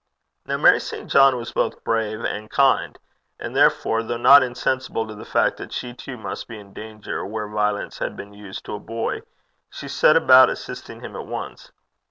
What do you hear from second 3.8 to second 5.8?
though not insensible to the fact that